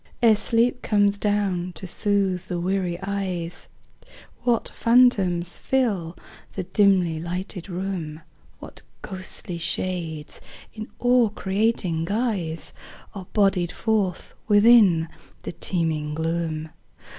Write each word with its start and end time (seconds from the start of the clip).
Ere 0.23 0.35
sleep 0.35 0.81
comes 0.81 1.19
down 1.19 1.71
to 1.73 1.85
soothe 1.85 2.47
the 2.47 2.59
weary 2.59 2.97
eyes, 3.03 3.67
What 4.41 4.67
phantoms 4.69 5.59
fill 5.59 6.17
the 6.53 6.63
dimly 6.63 7.19
lighted 7.19 7.69
room; 7.69 8.21
What 8.57 8.81
ghostly 9.03 9.59
shades 9.59 10.41
in 10.73 10.87
awe 10.97 11.29
creating 11.29 12.05
guise 12.05 12.73
Are 13.13 13.27
bodied 13.33 13.71
forth 13.71 14.33
within 14.47 15.07
the 15.43 15.51
teeming 15.51 16.15
gloom. 16.15 16.71